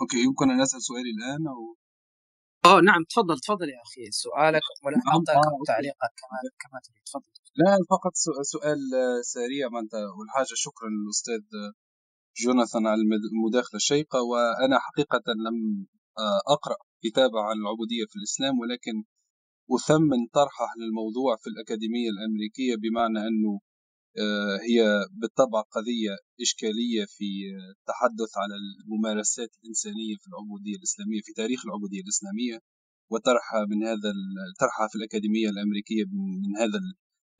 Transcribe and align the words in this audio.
أوكي 0.00 0.18
يمكن 0.26 0.50
ان 0.50 0.60
أسأل 0.60 0.82
سؤالي 0.82 1.10
الآن 1.18 1.46
أو 1.48 1.76
آه 2.64 2.80
نعم 2.80 3.04
تفضل 3.10 3.38
تفضل 3.38 3.68
يا 3.68 3.82
أخي 3.86 4.10
سؤالك 4.10 4.62
ولا 4.84 4.96
نعم 4.96 5.22
آه 5.38 5.64
تعليقك 5.66 6.12
كما 6.20 6.38
كما 6.62 6.80
تريد 6.84 7.02
تفضل. 7.06 7.30
لا 7.56 7.76
فقط 7.90 8.12
سؤال 8.42 8.78
سريع 9.24 9.68
ما 9.68 9.80
أنت 9.80 9.94
والحاجة 10.18 10.54
شكرا 10.54 10.88
للأستاذ 10.88 11.42
جوناثان 12.42 12.86
على 12.86 13.00
المداخلة 13.32 13.76
الشيقة 13.76 14.22
وأنا 14.22 14.78
حقيقة 14.78 15.22
لم 15.46 15.86
آه، 16.18 16.40
أقرأ 16.54 16.76
كتابه 17.04 17.40
عن 17.42 17.56
العبودية 17.62 18.04
في 18.10 18.16
الإسلام 18.16 18.58
ولكن 18.58 19.04
أثمن 19.74 20.26
طرحه 20.32 20.68
للموضوع 20.80 21.36
في 21.36 21.46
الأكاديمية 21.50 22.10
الأمريكية 22.10 22.74
بمعنى 22.82 23.18
أنه 23.28 23.52
آه، 23.54 23.67
هي 24.68 25.04
بالطبع 25.12 25.60
قضية 25.60 26.16
إشكالية 26.40 27.04
في 27.04 27.24
التحدث 27.70 28.32
على 28.36 28.54
الممارسات 28.84 29.50
الإنسانية 29.62 30.16
في 30.16 30.28
العبودية 30.28 30.76
الإسلامية 30.76 31.20
في 31.24 31.32
تاريخ 31.32 31.66
العبودية 31.66 32.00
الإسلامية 32.00 32.58
وطرحها 33.10 33.64
من 33.70 33.84
هذا 33.84 34.12
طرحها 34.60 34.88
في 34.88 34.96
الأكاديمية 34.96 35.48
الأمريكية 35.48 36.04
من 36.44 36.56
هذا 36.56 36.80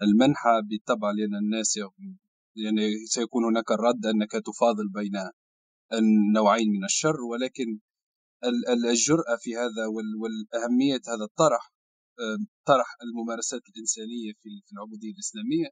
المنحى. 0.02 0.62
بالطبع 0.64 1.10
لأن 1.10 1.34
الناس 1.34 1.76
يعني 2.56 3.06
سيكون 3.06 3.44
هناك 3.44 3.70
الرد 3.70 4.06
أنك 4.06 4.32
تفاضل 4.32 4.88
بين 4.88 5.12
النوعين 5.92 6.68
من 6.70 6.84
الشر 6.84 7.20
ولكن 7.20 7.78
الجرأة 8.90 9.36
في 9.40 9.56
هذا 9.56 9.86
والأهمية 10.20 11.00
هذا 11.08 11.24
الطرح 11.24 11.72
آه، 12.20 12.38
طرح 12.66 12.96
الممارسات 13.02 13.62
الإنسانية 13.68 14.32
في 14.42 14.72
العبودية 14.72 15.12
الإسلامية. 15.12 15.68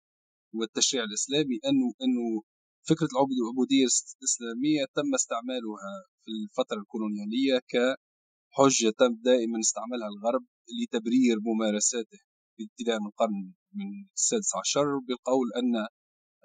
والتشريع 0.59 1.05
الإسلامي 1.05 1.57
أنه 1.69 1.87
أنه 2.05 2.43
فكرة 2.89 3.09
العبودية 3.17 3.87
الإسلامية 4.21 4.85
تم 4.95 5.15
استعمالها 5.15 5.93
في 6.23 6.31
الفترة 6.43 6.79
الكولونيالية 6.79 7.57
كحجة 7.73 8.91
تم 8.99 9.13
دائما 9.31 9.59
استعملها 9.61 10.09
الغرب 10.09 10.45
لتبرير 10.79 11.37
ممارساته 11.41 12.19
ابتداء 12.61 13.01
من 13.01 13.07
القرن 13.07 13.53
من 13.79 13.89
السادس 14.15 14.51
عشر 14.57 14.99
بالقول 15.07 15.47
أن 15.61 15.75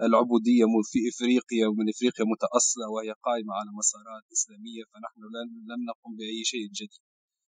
العبودية 0.08 0.66
في 0.92 1.00
إفريقيا 1.12 1.68
ومن 1.68 1.90
إفريقيا 1.90 2.26
متأصلة 2.34 2.86
وهي 2.94 3.12
قائمة 3.28 3.54
على 3.60 3.70
مسارات 3.80 4.24
إسلامية 4.36 4.84
فنحن 4.92 5.22
لم 5.72 5.80
نقم 5.90 6.12
بأي 6.18 6.44
شيء 6.44 6.66
جديد. 6.78 7.04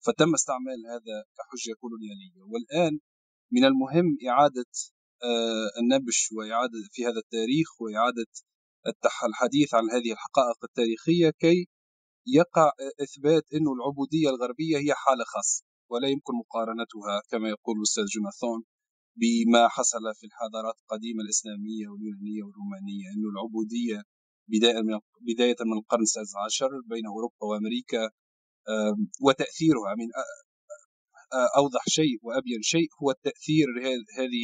فتم 0.06 0.34
استعمال 0.34 0.80
هذا 0.94 1.16
كحجة 1.38 1.74
كولونيالية. 1.82 2.42
والآن 2.52 3.00
من 3.52 3.64
المهم 3.66 4.08
إعادة 4.30 4.66
آه، 4.66 5.01
النبش 5.82 6.30
وإعادة 6.32 6.80
في 6.92 7.06
هذا 7.06 7.20
التاريخ 7.26 7.82
وإعادة 7.82 8.26
الحديث 9.28 9.74
عن 9.74 9.84
هذه 9.92 10.12
الحقائق 10.12 10.58
التاريخية 10.64 11.30
كي 11.30 11.68
يقع 12.28 12.72
إثبات 13.02 13.44
أن 13.54 13.68
العبودية 13.76 14.30
الغربية 14.30 14.78
هي 14.78 14.94
حالة 14.94 15.24
خاصة 15.24 15.64
ولا 15.90 16.08
يمكن 16.08 16.34
مقارنتها 16.34 17.22
كما 17.30 17.50
يقول 17.50 17.78
الأستاذ 17.78 18.06
جوناثون 18.06 18.64
بما 19.16 19.68
حصل 19.68 20.16
في 20.20 20.26
الحضارات 20.26 20.76
القديمة 20.84 21.22
الإسلامية 21.24 21.88
واليونانية 21.88 22.44
والرومانية 22.44 23.06
أن 23.14 23.24
العبودية 23.34 24.04
بداية 24.48 24.82
من 24.82 25.00
بداية 25.22 25.56
من 25.66 25.78
القرن 25.78 26.02
السادس 26.02 26.36
عشر 26.46 26.70
بين 26.86 27.06
أوروبا 27.08 27.46
وأمريكا 27.50 28.10
وتأثيرها 29.22 29.96
من 30.00 30.08
أوضح 31.58 31.84
شيء 31.88 32.20
وأبين 32.22 32.62
شيء 32.62 32.88
هو 33.04 33.12
التأثير 33.12 33.68
هذه 34.20 34.44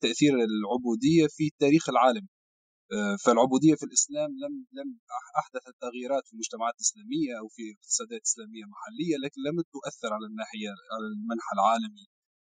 تأثير 0.00 0.32
العبودية 0.34 1.26
في 1.36 1.44
التاريخ 1.52 1.88
العالمي؟ 1.88 2.28
آه، 2.92 3.16
فالعبودية 3.24 3.74
في 3.74 3.84
الإسلام 3.88 4.30
لم 4.42 4.54
لم 4.78 4.88
احدثت 5.40 5.74
تغييرات 5.80 6.26
في 6.26 6.32
المجتمعات 6.32 6.74
الإسلامية 6.74 7.32
أو 7.40 7.48
في 7.48 7.62
اقتصادات 7.76 8.22
إسلامية 8.30 8.64
محلية 8.74 9.16
لكن 9.24 9.40
لم 9.48 9.56
تؤثر 9.74 10.10
على 10.16 10.26
الناحية 10.30 10.70
على 10.94 11.06
المنحى 11.12 11.52
العالمي 11.58 12.06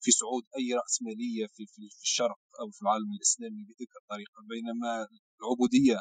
في 0.02 0.10
صعود 0.10 0.44
أي 0.58 0.68
راسماليه 0.82 1.46
في 1.54 1.62
في 1.66 2.02
الشرق 2.02 2.40
أو 2.60 2.70
في 2.70 2.82
العالم 2.82 3.10
الإسلامي 3.16 3.62
بتلك 3.68 3.92
الطريقة. 4.02 4.38
بينما 4.54 5.06
العبودية 5.40 6.00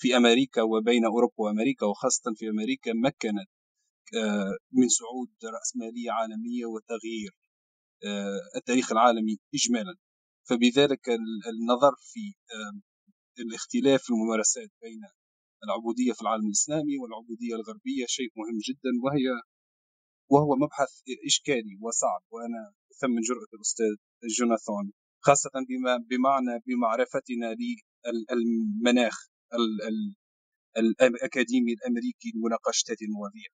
في 0.00 0.16
أمريكا 0.16 0.62
وبين 0.62 1.04
أوروبا 1.04 1.34
وأمريكا 1.38 1.86
وخاصة 1.86 2.34
في 2.36 2.48
أمريكا 2.48 2.92
مكنت 3.06 3.48
آه، 4.16 4.56
من 4.72 4.88
صعود 4.88 5.30
راسماليه 5.44 6.10
عالمية 6.10 6.66
وتغيير 6.66 7.32
آه، 8.04 8.40
التاريخ 8.56 8.92
العالمي 8.92 9.38
اجمالا. 9.54 9.94
فبذلك 10.48 11.08
النظر 11.52 11.92
في 12.00 12.34
الاختلاف 13.38 14.02
في 14.02 14.10
الممارسات 14.10 14.70
بين 14.82 15.00
العبودية 15.64 16.12
في 16.12 16.22
العالم 16.22 16.46
الإسلامي 16.46 16.98
والعبودية 16.98 17.54
الغربية 17.54 18.06
شيء 18.06 18.30
مهم 18.36 18.58
جدا 18.68 18.90
وهي 19.04 19.42
وهو 20.30 20.56
مبحث 20.56 20.90
إشكالي 21.26 21.78
وصعب 21.80 22.22
وأنا 22.30 22.72
أثمن 22.92 23.20
جرأة 23.20 23.48
الأستاذ 23.54 23.96
جوناثون 24.38 24.92
خاصة 25.20 25.50
بما 25.68 25.96
بمعنى 25.96 26.60
بمعرفتنا 26.66 27.56
للمناخ 28.32 29.28
الأكاديمي 31.02 31.72
الأمريكي 31.72 32.32
لمناقشة 32.34 32.84
هذه 32.92 33.04
المواضيع. 33.08 33.48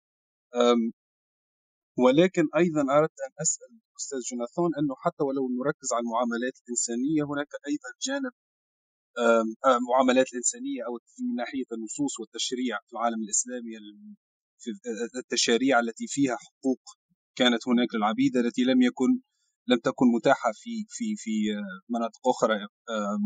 ولكن 1.98 2.44
أيضا 2.58 2.81
أردت 2.98 3.20
أن 3.28 3.34
أسأل 3.42 3.70
الأستاذ 3.92 4.20
جوناثون 4.31 4.72
أنه 4.80 4.96
حتى 5.04 5.24
ولو 5.24 5.44
نركز 5.59 5.90
على 5.94 6.02
المعاملات 6.06 6.56
الإنسانية 6.64 7.24
هناك 7.31 7.52
أيضا 7.70 7.90
جانب 8.08 8.31
معاملات 9.90 10.28
الإنسانية 10.34 10.82
أو 10.88 10.94
من 11.22 11.36
ناحية 11.36 11.70
النصوص 11.72 12.20
والتشريع 12.20 12.78
في 12.88 12.94
العالم 12.94 13.22
الإسلامي 13.24 13.72
في 14.59 14.72
التشاريع 15.20 15.80
التي 15.80 16.08
فيها 16.08 16.38
حقوق 16.46 16.82
كانت 17.38 17.68
هناك 17.68 17.96
للعبيد 17.96 18.38
التي 18.38 18.64
لم 18.64 18.82
يكن 18.82 19.22
لم 19.68 19.80
تكن 19.80 20.06
متاحة 20.18 20.52
في 20.53 20.86
في 20.90 21.16
في 21.18 21.32
مناطق 21.90 22.28
أخرى 22.28 22.56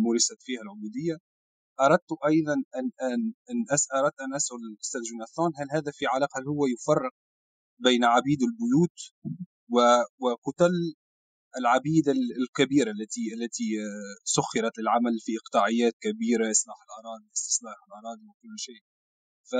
مورست 0.04 0.38
فيها 0.42 0.62
العبودية. 0.62 1.18
أردت 1.82 2.12
أيضا 2.28 2.54
أن 2.54 2.92
أن 3.02 3.34
أن 3.52 3.58
أردت 3.96 4.22
أن 4.22 4.36
أسأل 4.36 4.58
الأستاذ 4.74 5.02
جوناثون 5.12 5.52
هل 5.60 5.68
هذا 5.78 5.92
في 5.92 6.06
علاقة 6.08 6.40
هل 6.40 6.48
هو 6.48 6.66
يفرق 6.68 7.14
بين 7.80 8.04
عبيد 8.04 8.40
البيوت 8.44 8.98
وكتل 10.20 10.76
العبيد 11.60 12.10
الكبيره 12.42 12.92
التي 12.92 13.34
التي 13.34 13.70
سخرت 14.24 14.80
للعمل 14.80 15.20
في 15.26 15.32
إقطاعيات 15.42 15.94
كبيرة 16.02 16.52
إصلاح 16.52 16.78
الأراضي 16.88 17.30
استصلاح 17.36 17.76
الأراضي 17.88 18.26
وكل 18.30 18.56
شيء 18.60 18.82
ف 19.52 19.56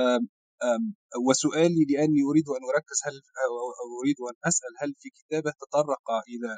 وسؤالي 1.28 1.84
لأني 1.90 2.20
أريد 2.30 2.48
أن 2.56 2.62
أركز 2.74 2.98
هل 3.06 3.14
أو 3.82 3.88
أريد 4.02 4.16
أن 4.30 4.36
أسأل 4.48 4.72
هل 4.82 4.94
في 4.98 5.08
كتابه 5.10 5.50
تطرق 5.62 6.06
إلى 6.28 6.50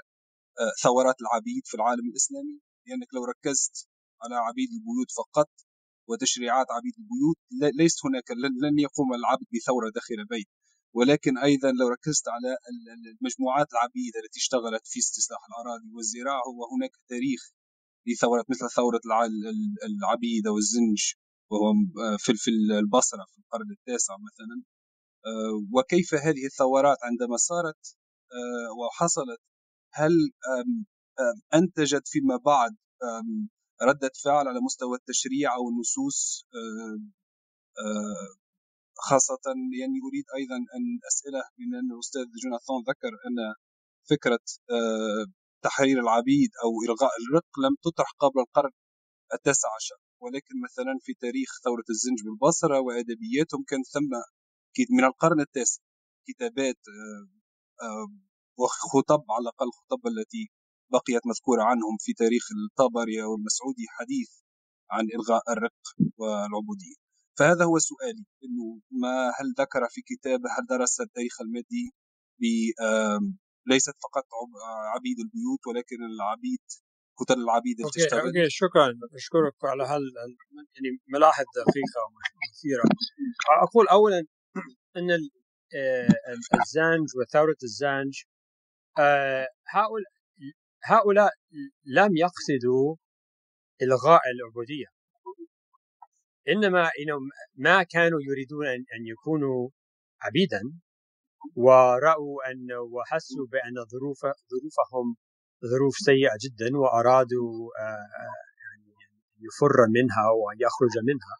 ثورات 0.83 1.15
العبيد 1.21 1.63
في 1.67 1.75
العالم 1.75 2.07
الإسلامي؟ 2.11 2.61
لأنك 2.87 3.15
لو 3.15 3.25
ركزت 3.25 3.89
على 4.23 4.35
عبيد 4.35 4.69
البيوت 4.77 5.11
فقط 5.21 5.51
وتشريعات 6.09 6.67
عبيد 6.71 6.95
البيوت 6.99 7.39
ليس 7.81 7.97
هناك 8.07 8.31
لن 8.65 8.79
يقوم 8.79 9.15
العبد 9.15 9.47
بثورة 9.55 9.91
داخل 9.95 10.25
بيت 10.31 10.49
ولكن 10.97 11.39
أيضا 11.39 11.71
لو 11.73 11.89
ركزت 11.89 12.29
على 12.29 12.57
المجموعات 13.21 13.73
العبيدة 13.73 14.19
التي 14.25 14.39
اشتغلت 14.39 14.87
في 14.87 14.99
استصلاح 14.99 15.41
الأراضي 15.51 15.91
والزراعة 15.95 16.43
هو 16.49 16.77
هناك 16.77 16.91
تاريخ 17.09 17.43
لثورات 18.09 18.45
مثل 18.51 18.71
ثورة 18.77 19.01
العبيدة 19.89 20.53
والزنج 20.53 21.01
وهو 21.51 21.73
في 22.19 22.35
في 22.35 22.51
البصرة 22.81 23.25
في 23.33 23.39
القرن 23.39 23.71
التاسع 23.71 24.15
مثلا. 24.29 24.63
آه، 25.27 25.67
وكيف 25.73 26.15
هذه 26.15 26.47
الثورات 26.47 26.99
عندما 27.03 27.37
صارت 27.37 27.97
آه، 28.33 28.73
وحصلت 28.79 29.41
هل 29.95 30.13
أنتجت 31.55 32.09
فيما 32.09 32.37
بعد 32.37 32.77
ردة 33.83 34.11
فعل 34.25 34.49
على 34.49 34.61
مستوى 34.61 34.97
التشريع 34.97 35.55
أو 35.55 35.69
النصوص؟ 35.69 36.47
آه، 36.55 38.40
خاصة 39.09 39.45
يعني 39.81 39.99
أريد 40.07 40.25
أيضا 40.39 40.57
أن 40.57 40.85
أسئلة 41.11 41.43
من 41.59 41.75
أن 41.79 41.93
الأستاذ 41.93 42.27
جوناثان 42.43 42.79
ذكر 42.91 43.13
أن 43.27 43.37
فكرة 44.11 44.45
آه، 44.71 45.25
تحرير 45.63 46.01
العبيد 46.01 46.51
أو 46.65 46.71
إلغاء 46.85 47.11
الرق 47.23 47.51
لم 47.65 47.75
تطرح 47.85 48.11
قبل 48.19 48.41
القرن 48.41 48.71
التاسع 49.35 49.69
عشر 49.77 49.97
ولكن 50.21 50.55
مثلا 50.65 50.99
في 51.03 51.15
تاريخ 51.15 51.49
ثورة 51.65 51.85
الزنج 51.91 52.19
بالبصرة 52.25 52.81
وأدبياتهم 52.81 53.65
كان 53.69 53.83
ثم 53.83 54.13
من 54.91 55.05
القرن 55.05 55.41
التاسع 55.41 55.83
كتابات 56.29 56.81
آه، 56.89 57.29
آه، 57.87 58.07
وخطب 58.59 59.25
على 59.31 59.43
الأقل 59.43 59.67
الخطب 59.67 60.07
التي 60.07 60.51
بقيت 60.93 61.27
مذكورة 61.27 61.63
عنهم 61.63 61.97
في 62.01 62.13
تاريخ 62.13 62.45
الطبري 62.53 63.23
أو 63.23 63.35
المسعودي 63.35 63.87
حديث 63.89 64.31
عن 64.91 65.05
إلغاء 65.15 65.43
الرق 65.53 65.81
والعبودية. 66.19 67.10
فهذا 67.41 67.65
هو 67.65 67.79
سؤالي 67.79 68.25
إنه 68.45 68.81
ما 68.91 69.29
هل 69.39 69.47
ذكر 69.59 69.89
في 69.91 70.01
كتابه 70.03 70.49
هل 70.59 70.67
درس 70.67 71.01
التاريخ 71.01 71.41
المادي 71.41 71.93
ليست 73.67 73.95
فقط 74.03 74.27
عبيد 74.95 75.19
البيوت 75.25 75.67
ولكن 75.67 75.97
العبيد 76.15 76.65
كتل 77.19 77.41
العبيد 77.41 77.77
اللي 77.77 77.85
okay, 77.85 78.01
تشتغل؟ 78.01 78.27
okay 78.27 78.51
شكرا 78.51 78.95
أشكرك 79.15 79.55
على 79.65 79.85
هال 79.85 80.03
يعني 80.75 80.99
ملاحظ 81.09 81.45
دقيقة 81.57 82.01
ومثيرة. 82.07 82.85
أقول 83.63 83.89
اولا 83.89 84.27
إن 84.97 85.11
آه، 85.75 86.09
الزانج 86.61 87.09
وثورة 87.19 87.57
الزانج 87.63 88.23
آه، 88.99 89.49
هؤلاء 89.69 90.13
هؤلاء 90.85 91.33
لم 91.85 92.17
يقصدوا 92.17 92.97
إلغاء 93.83 94.21
العبودية. 94.35 95.00
إنما 96.51 96.91
ما 97.57 97.83
كانوا 97.83 98.19
يريدون 98.23 98.67
أن 98.67 99.07
يكونوا 99.07 99.71
عبيدا 100.23 100.61
ورأوا 101.57 102.51
أن 102.51 102.67
وحسوا 102.93 103.47
بأن 103.47 103.75
ظروف 103.93 104.21
ظروفهم 104.21 105.17
ظروف 105.65 105.95
سيئة 105.95 106.33
جدا 106.45 106.79
وأرادوا 106.79 107.71
يعني 108.63 108.95
يفر 109.47 109.77
منها 109.97 110.31
ويخرج 110.31 111.05
منها. 111.05 111.37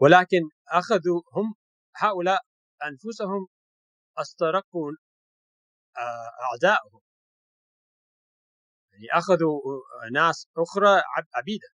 ولكن 0.00 0.40
أخذوا 0.68 1.22
هم 1.36 1.54
هؤلاء 1.96 2.40
أنفسهم 2.84 3.46
أسترقوا 4.18 4.92
أعدائهم 6.44 7.00
يعني 8.92 9.06
أخذوا 9.12 9.60
ناس 10.12 10.48
أخرى 10.56 11.02
عبيدا. 11.34 11.68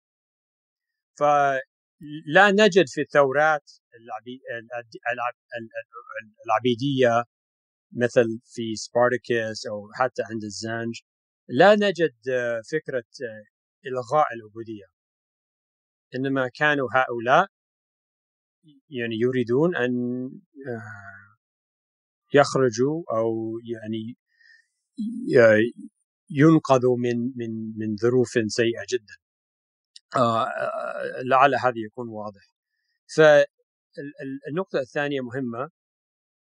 فلا 2.01 2.51
نجد 2.51 2.85
في 2.89 3.01
الثورات 3.01 3.71
العبيدية 6.47 7.25
مثل 7.93 8.41
في 8.45 8.75
سبارتاكس 8.75 9.67
أو 9.67 9.89
حتى 9.95 10.23
عند 10.31 10.45
الزانج 10.45 11.01
لا 11.49 11.75
نجد 11.75 12.15
فكرة 12.73 13.05
إلغاء 13.87 14.27
العبودية. 14.35 14.85
إنما 16.15 16.49
كانوا 16.55 16.89
هؤلاء 16.95 17.47
يعني 18.91 19.17
يريدون 19.21 19.77
أن 19.77 19.91
يخرجوا 22.35 23.03
أو 23.17 23.59
يعني 23.65 24.17
ينقذوا 26.31 26.97
من 26.99 27.33
من 27.37 27.51
من 27.77 27.97
ظروف 27.97 28.29
سيئة 28.47 28.85
جدا. 28.93 29.24
لعل 31.25 31.55
هذا 31.55 31.75
يكون 31.87 32.09
واضح. 32.09 32.55
فالنقطة 33.17 34.79
الثانية 34.81 35.21
مهمة 35.21 35.71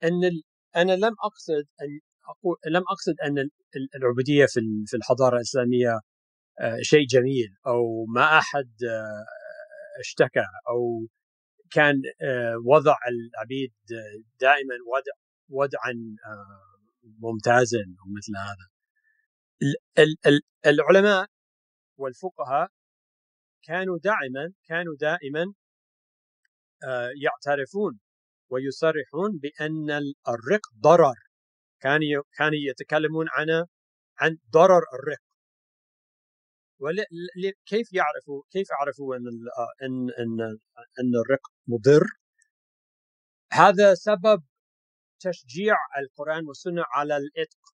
أن 0.04 0.42
أنا 0.76 0.92
لم 0.92 1.14
أقصد 1.24 1.66
أن 1.82 2.00
أقول 2.28 2.56
لم 2.66 2.82
أقصد 2.90 3.14
أن 3.20 3.48
العبودية 3.96 4.46
في 4.86 4.94
الإسلامية 5.36 6.00
آه، 6.60 6.78
شيء 6.82 7.06
جميل 7.06 7.56
أو 7.66 8.06
ما 8.14 8.38
آه، 8.90 9.24
اشتكى 10.00 10.46
أو 10.68 11.06
كان 11.70 12.02
آه، 12.22 12.56
وضع 12.64 12.96
العبيد 13.08 13.72
دائما 14.40 14.74
وضع 14.94 15.12
وضعا 15.48 15.92
ممتازا 17.02 17.84
ومثل 18.06 18.32
هذا. 18.36 18.72
العلماء 20.66 21.26
والفقهاء 21.96 22.68
كانوا 23.62 23.98
دائما 23.98 24.52
كانوا 24.68 24.96
دائما 25.00 25.52
يعترفون 27.22 28.00
ويصرحون 28.50 29.38
بأن 29.38 29.90
الرق 30.28 30.60
ضرر. 30.80 31.14
كانوا 31.80 32.22
كانوا 32.38 32.58
يتكلمون 32.70 33.26
عن 33.30 33.66
عن 34.18 34.38
ضرر 34.50 34.82
الرق. 34.94 35.22
كيف 37.66 37.92
يعرفوا 37.92 38.42
كيف 38.50 38.66
يعرفوا 38.70 39.16
أن 39.16 39.26
أن 39.82 40.10
أن 40.10 40.40
أن 41.00 41.12
الرق 41.26 41.40
مضر؟ 41.66 42.06
هذا 43.52 43.94
سبب 43.94 44.42
تشجيع 45.20 45.76
القرآن 45.98 46.46
والسنة 46.46 46.84
على 46.86 47.16
الإتق. 47.16 47.74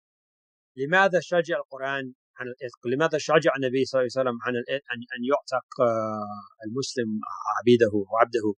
لماذا 0.76 1.20
شجع 1.20 1.56
القرآن؟ 1.56 2.14
عن 2.38 2.46
الإتق 2.48 2.86
لماذا 2.86 3.18
شجع 3.18 3.52
النبي 3.56 3.84
صلى 3.84 4.00
الله 4.00 4.10
عليه 4.16 4.20
وسلم 4.30 4.38
عن 4.42 4.54
أن 4.56 5.00
أن 5.16 5.24
يعتق 5.30 5.80
آه، 5.80 6.66
المسلم 6.66 7.20
عبيده 7.60 7.90
وعبده. 8.12 8.54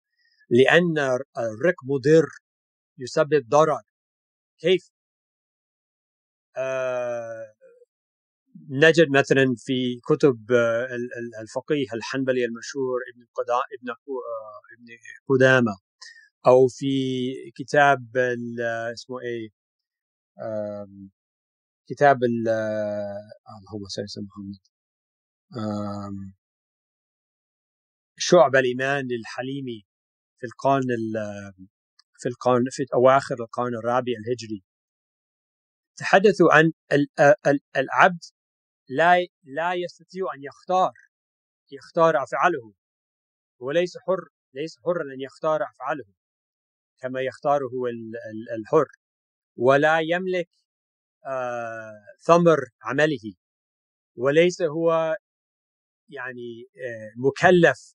لأن 0.51 0.99
الرق 1.39 1.75
مضر 1.85 2.27
يسبب 2.99 3.49
ضرر. 3.49 3.83
كيف؟ 4.61 4.91
آه 6.57 7.55
نجد 8.71 9.07
مثلا 9.11 9.55
في 9.59 10.01
كتب 10.09 10.53
آه 10.53 10.89
الفقيه 11.43 11.87
الحنبلي 11.95 12.45
المشهور 12.45 13.01
ابن 13.15 13.23
ابن 13.81 13.91
ابن 14.79 14.99
قدامة. 15.29 15.73
أو 16.47 16.69
في 16.69 16.87
كتاب 17.57 18.17
اسمه 18.95 19.21
إيه؟ 19.21 19.49
كتاب 21.91 22.19
آه، 22.49 23.31
اللهم 23.59 23.85
صل 23.89 24.03
على 24.03 24.27
محمد. 24.27 24.61
شعب 28.17 28.57
الإيمان 28.57 29.09
للحليمي 29.11 29.87
في 30.39 30.47
القرن 30.47 30.85
في 32.21 32.29
القرن 32.29 32.65
في 32.71 32.87
أواخر 32.95 33.35
القرن 33.41 33.75
الرابع 33.75 34.13
الهجري. 34.21 34.65
تحدثوا 35.97 36.49
عن 36.55 36.73
العبد 37.77 38.25
لا 38.89 39.17
لا 39.45 39.75
يستطيع 39.75 40.25
أن 40.35 40.43
يختار 40.45 40.93
يختار 41.73 42.23
أفعاله. 42.23 42.75
وليس 43.61 43.99
حر 43.99 44.29
ليس 44.55 44.79
حرا 44.85 45.03
أن 45.15 45.21
يختار 45.21 45.63
أفعاله 45.63 46.05
كما 47.01 47.21
يختاره 47.21 47.71
الحر. 48.59 48.89
ولا 49.57 50.01
يملك 50.01 50.49
آه، 51.27 52.05
ثمر 52.21 52.59
عمله 52.83 53.35
وليس 54.17 54.63
هو 54.63 55.17
يعني 56.09 56.65
آه، 56.77 57.13
مكلف 57.17 57.95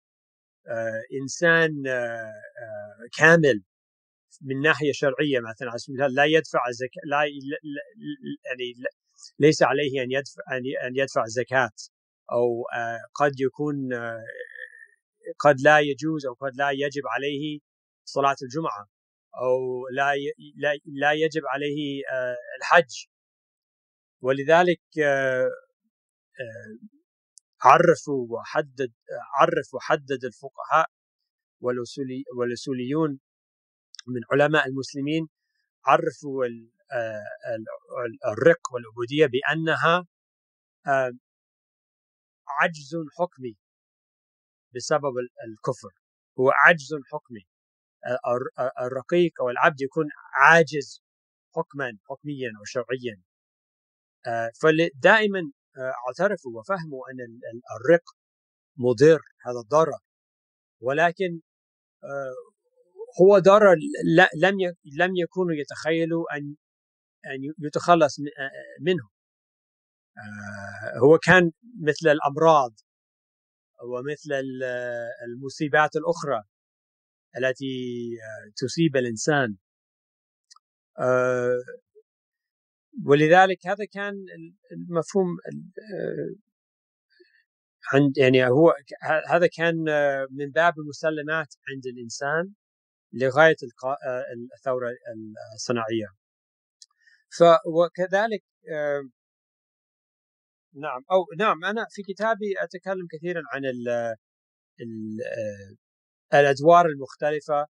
آه، 0.68 1.01
إنسان 1.21 1.83
كامل 3.18 3.63
من 4.42 4.62
ناحية 4.62 4.92
شرعية 4.94 5.39
مثلا 5.39 5.69
على 5.69 5.77
سبيل 5.80 5.95
المثال 6.01 6.16
لا 6.16 6.25
يدفع 6.25 6.68
الزكاه 6.69 7.01
لا 7.06 7.18
يعني 8.45 8.74
ليس 9.39 9.63
عليه 9.63 10.04
أن 10.04 10.12
يدفع 10.12 10.42
أن 10.88 10.95
يدفع 10.95 11.24
الزكاه 11.24 11.71
أو 12.31 12.63
قد 13.16 13.39
يكون 13.39 13.75
قد 15.39 15.62
لا 15.62 15.80
يجوز 15.80 16.25
أو 16.25 16.33
قد 16.33 16.56
لا 16.56 16.69
يجب 16.71 17.04
عليه 17.07 17.60
صلاة 18.06 18.36
الجمعة. 18.44 18.88
أو 19.35 19.87
لا 19.87 20.13
لا 20.85 21.13
يجب 21.13 21.41
عليه 21.45 22.01
الحج. 22.59 23.06
ولذلك 24.21 24.81
عرفوا 27.61 28.27
وحدد 28.30 28.94
عرف 29.39 29.73
وحدد 29.73 30.25
الفقهاء 30.25 30.87
والأصولي 31.61 32.23
والأصوليون 32.37 33.19
من 34.07 34.21
علماء 34.31 34.68
المسلمين 34.68 35.27
عرفوا 35.85 36.45
الرق 38.31 38.73
والعبودية 38.73 39.25
بأنها 39.25 40.07
عجز 42.47 42.95
حكمي 43.19 43.57
بسبب 44.75 45.13
الكفر. 45.47 45.94
هو 46.39 46.51
عجز 46.51 46.89
حكمي. 47.11 47.47
الرقيق 48.81 49.31
أو 49.41 49.49
العبد 49.49 49.81
يكون 49.81 50.06
عاجز 50.33 51.03
حكما 51.56 51.97
حكميا 52.09 52.49
أو 52.59 52.63
شرعيا. 52.65 53.21
فدائما 54.61 55.51
اعترفوا 56.07 56.59
وفهموا 56.59 57.03
أن 57.11 57.39
الرق 57.79 58.03
مضر 58.77 59.21
هذا 59.45 59.61
ضرر 59.69 59.99
ولكن 60.81 61.41
آه، 62.03 62.33
هو 63.21 63.39
ضرر 63.39 63.75
لم 64.41 64.56
لم 64.99 65.15
يكونوا 65.15 65.56
يتخيلوا 65.56 66.37
أن 66.37 66.56
أن 67.25 67.65
يتخلص 67.65 68.19
آه، 68.19 68.51
منه. 68.81 69.09
آه، 70.18 70.99
هو 70.99 71.18
كان 71.18 71.51
مثل 71.81 72.09
الأمراض 72.09 72.73
ومثل 73.83 74.31
المصيبات 75.27 75.95
الأخرى. 75.95 76.44
التي 77.38 78.09
تصيب 78.56 78.98
الإنسان. 78.98 79.57
ولذلك 83.06 83.68
هذا 83.68 83.86
كان 83.94 84.14
المفهوم 84.71 85.28
آه، 85.28 86.36
عند 87.94 88.18
يعني 88.18 88.48
هو 88.48 88.74
هذا 89.30 89.48
كان 89.48 89.90
آه، 89.90 90.28
من 90.31 90.52
باب 90.52 90.74
المسلمات 90.80 91.56
عند 91.69 91.86
الإنسان 91.86 92.54
لغاية 93.14 93.56
آه، 93.86 94.24
الثورة 94.57 94.90
الصناعية. 95.56 96.07
وكذلك 97.66 98.44
نعم 100.74 101.02
أو 101.12 101.26
نعم 101.40 101.66
أنا 101.66 101.86
في 101.90 102.02
كتابي 102.04 102.54
أتكلم 102.64 103.07
كثيرا 103.12 103.42
عن 103.54 103.66
ال 103.66 103.88
ال 104.81 105.18
الأدوار 106.33 106.86
المختلفة 106.86 107.68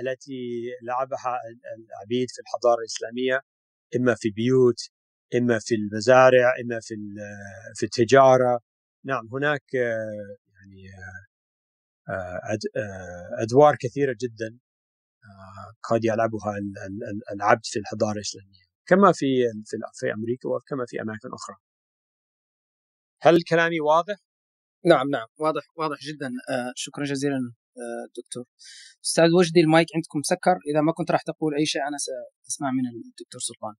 التي 0.00 0.62
لعبها 0.82 1.38
العبيد 1.78 2.30
في 2.30 2.40
الحضارة 2.40 2.80
الإسلامية 2.80 3.40
إما 3.96 4.14
في 4.14 4.30
بيوت 4.30 4.90
إما 5.34 5.58
في 5.58 5.74
المزارع 5.74 6.54
إما 6.64 6.80
في 6.80 6.94
في 7.74 7.82
التجارة 7.86 8.60
نعم 9.04 9.28
هناك 9.32 9.74
يعني 9.74 10.88
أدوار 13.42 13.76
كثيرة 13.80 14.16
جدا 14.20 14.58
قد 15.82 16.04
يلعبها 16.04 16.54
العبد 17.32 17.66
في 17.66 17.78
الحضارة 17.78 18.12
الإسلامية 18.16 18.68
كما 18.86 19.12
في 19.12 19.26
في 19.94 20.12
أمريكا 20.12 20.48
وكما 20.48 20.84
في 20.86 21.02
أماكن 21.02 21.28
أخرى. 21.32 21.56
هل 23.22 23.42
كلامي 23.42 23.80
واضح؟ 23.80 24.16
نعم 24.86 25.10
نعم 25.10 25.26
واضح 25.38 25.62
واضح 25.76 25.98
جدا 26.02 26.26
آه 26.50 26.72
شكرا 26.76 27.04
جزيلا 27.04 27.52
آه 27.78 28.04
دكتور. 28.16 28.44
أستاذ 29.04 29.30
وجدي 29.38 29.60
المايك 29.60 29.88
عندكم 29.94 30.18
مسكر؟ 30.18 30.56
إذا 30.70 30.80
ما 30.80 30.92
كنت 30.92 31.10
راح 31.10 31.22
تقول 31.22 31.54
أي 31.58 31.66
شيء 31.66 31.82
أنا 31.88 31.96
سأسمع 32.46 32.70
من 32.70 32.84
الدكتور 33.10 33.40
سلطان. 33.40 33.74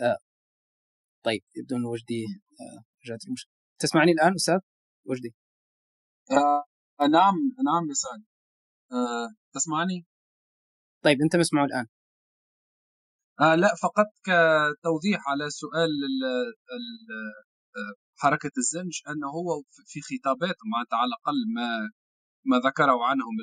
آه 0.00 0.18
طيب 1.24 1.42
يبدو 1.56 1.76
ان 1.76 1.84
وجدي 1.84 2.24
آه 2.60 2.84
رجعت 3.04 3.26
المشكلة 3.26 3.52
تسمعني 3.78 4.12
الآن 4.12 4.34
أستاذ 4.34 4.58
وجدي؟ 5.06 5.34
آه 6.30 6.64
نعم 7.00 7.34
نعم 7.68 7.88
بسعد 7.90 8.24
آه 8.92 9.28
تسمعني؟ 9.54 10.06
طيب 11.04 11.18
أنت 11.22 11.36
مسمعه 11.36 11.64
الآن. 11.64 11.86
آه 13.40 13.54
لا 13.54 13.74
فقط 13.82 14.06
كتوضيح 14.22 15.20
على 15.30 15.50
سؤال 15.50 15.90
ال 16.08 16.24
ال 16.76 16.88
آه، 17.76 17.94
حركة 18.16 18.50
الزنج 18.58 18.92
أنه 19.08 19.26
هو 19.26 19.62
في 19.86 20.00
خطابات 20.00 20.56
معناتها 20.72 20.96
على 20.96 21.08
الأقل 21.08 21.38
ما 21.56 21.68
ما 22.50 22.56
ذكره 22.68 23.04
عنهم 23.10 23.34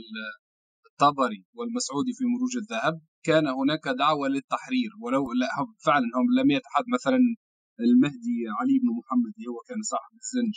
الطبري 0.90 1.46
والمسعودي 1.58 2.14
في 2.18 2.24
مروج 2.34 2.54
الذهب 2.64 3.02
كان 3.24 3.48
هناك 3.48 3.86
دعوة 4.04 4.28
للتحرير 4.28 4.92
ولو 5.02 5.24
لا 5.42 5.50
فعلا 5.86 6.08
هم 6.18 6.28
لم 6.40 6.52
يتحد 6.52 6.86
مثلا 6.96 7.20
المهدي 7.86 8.38
علي 8.60 8.76
بن 8.82 8.90
محمد 9.00 9.34
هو 9.50 9.60
كان 9.70 9.82
صاحب 9.92 10.14
الزنج. 10.24 10.56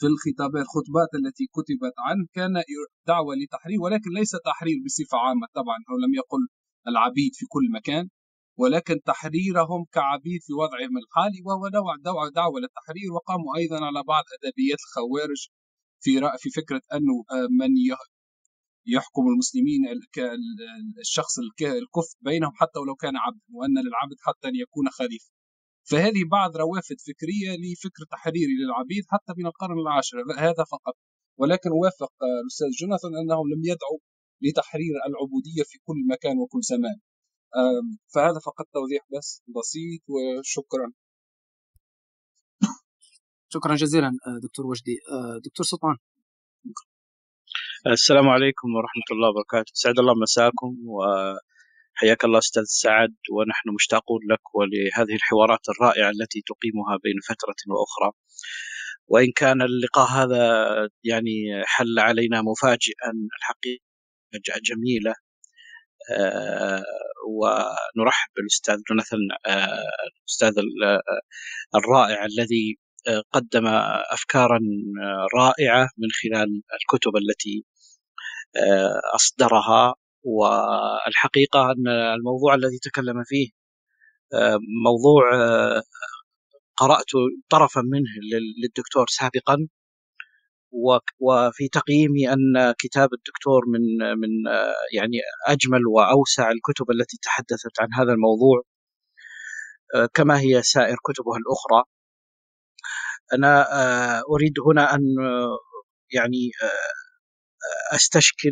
في 0.00 0.06
الخطابات 0.12 0.62
الخطبات 0.66 1.10
التي 1.20 1.44
كتبت 1.56 1.96
عنه 2.06 2.24
كان 2.36 2.54
دعوة 3.06 3.34
لتحرير 3.40 3.80
ولكن 3.84 4.10
ليس 4.18 4.32
تحرير 4.50 4.76
بصفة 4.84 5.18
عامة 5.26 5.46
طبعا 5.58 5.78
هو 5.90 5.96
لم 6.04 6.12
يقل 6.20 6.42
العبيد 6.90 7.32
في 7.38 7.46
كل 7.54 7.66
مكان 7.76 8.04
ولكن 8.60 8.96
تحريرهم 9.12 9.80
كعبيد 9.96 10.40
في 10.46 10.52
وضعهم 10.62 10.94
الحالي 11.02 11.40
وهو 11.46 11.64
نوع 11.78 11.92
دعوة 12.38 12.56
للتحرير 12.62 13.08
وقاموا 13.14 13.56
أيضا 13.60 13.78
على 13.88 14.00
بعض 14.12 14.24
أدبيات 14.36 14.80
الخوارج 14.86 15.40
في 16.00 16.20
في 16.38 16.50
فكرة 16.50 16.82
أنه 16.94 17.24
آه، 17.32 17.48
من 17.60 17.70
يحكم 18.86 19.24
المسلمين 19.32 19.80
الشخص 21.00 21.38
الكفء 21.62 22.16
بينهم 22.20 22.52
حتى 22.54 22.78
ولو 22.78 22.94
كان 22.94 23.16
عبدا 23.16 23.40
وأن 23.52 23.74
للعبد 23.86 24.16
حتى 24.26 24.48
أن 24.48 24.56
يكون 24.56 24.88
خليفة. 24.90 25.30
فهذه 25.90 26.22
بعض 26.30 26.56
روافد 26.56 26.96
فكرية 27.08 27.50
لفكر 27.62 28.02
تحريري 28.10 28.54
للعبيد 28.60 29.04
حتى 29.08 29.32
من 29.38 29.46
القرن 29.46 29.78
العاشر 29.78 30.16
هذا 30.38 30.64
فقط. 30.74 30.94
ولكن 31.40 31.70
وافق 31.70 32.12
آه، 32.22 32.40
الأستاذ 32.42 32.70
جوناثان 32.80 33.12
أنهم 33.22 33.46
لم 33.52 33.62
يدعوا 33.64 33.98
لتحرير 34.42 34.94
العبودية 35.08 35.62
في 35.70 35.78
كل 35.86 35.98
مكان 36.12 36.38
وكل 36.38 36.60
زمان. 36.62 36.98
فهذا 38.14 38.38
فقط 38.46 38.66
توضيح 38.72 39.02
بس 39.18 39.42
بسيط 39.56 40.02
وشكرا. 40.08 40.92
شكرا 43.54 43.74
جزيلا 43.74 44.08
آه، 44.08 44.38
دكتور 44.42 44.66
وجدي. 44.66 44.96
آه، 45.12 45.40
دكتور 45.44 45.66
سلطان. 45.66 45.96
السلام 47.86 48.28
عليكم 48.28 48.68
ورحمة 48.74 49.08
الله 49.12 49.28
وبركاته. 49.28 49.72
سعد 49.74 49.98
الله 49.98 50.14
مساكم 50.22 50.76
وحياك 50.86 52.24
الله 52.24 52.38
أستاذ 52.38 52.62
سعد 52.66 53.14
ونحن 53.32 53.68
مشتاقون 53.74 54.20
لك 54.32 54.54
ولهذه 54.54 55.14
الحوارات 55.14 55.68
الرائعة 55.68 56.10
التي 56.10 56.40
تقيمها 56.46 56.98
بين 57.04 57.18
فترة 57.28 57.60
وأخرى. 57.68 58.10
وإن 59.08 59.32
كان 59.36 59.62
اللقاء 59.62 60.08
هذا 60.08 60.42
يعني 61.04 61.62
حل 61.66 61.98
علينا 61.98 62.42
مفاجئا 62.42 63.10
الحقيقة 63.38 64.60
جميلة. 64.70 65.14
آه، 66.18 66.82
ونرحب 67.38 68.30
بالأستاذ 68.36 68.76
جوناثان 68.88 69.18
الأستاذ 70.26 70.58
آه، 70.58 71.00
الرائع 71.74 72.24
الذي 72.24 72.78
قدم 73.32 73.66
افكارا 74.12 74.60
رائعة 75.36 75.88
من 75.98 76.08
خلال 76.22 76.62
الكتب 76.82 77.12
التي 77.16 77.64
أصدرها 79.14 79.94
والحقيقة 80.24 81.72
أن 81.72 81.88
الموضوع 81.88 82.54
الذي 82.54 82.78
تكلم 82.82 83.24
فيه 83.26 83.48
موضوع 84.84 85.22
قرأت 86.76 87.10
طرفا 87.50 87.80
منه 87.80 88.10
للدكتور 88.62 89.06
سابقا 89.08 89.68
وفي 91.20 91.68
تقييمي 91.72 92.32
أن 92.32 92.74
كتاب 92.78 93.08
الدكتور 93.14 93.62
من 93.66 93.80
من 94.18 94.30
يعني 94.94 95.18
أجمل 95.48 95.80
وأوسع 95.86 96.50
الكتب 96.50 96.90
التي 96.90 97.18
تحدثت 97.22 97.80
عن 97.80 97.88
هذا 97.94 98.12
الموضوع 98.12 98.62
كما 100.14 100.40
هي 100.40 100.62
سائر 100.62 100.96
كتبه 101.06 101.32
الأخرى. 101.36 101.84
أنا 103.34 103.66
أريد 104.34 104.54
هنا 104.66 104.94
أن 104.94 105.00
يعني 106.14 106.50
أستشكل 107.92 108.50